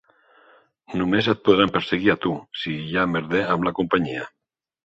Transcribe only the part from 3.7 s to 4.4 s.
companyia.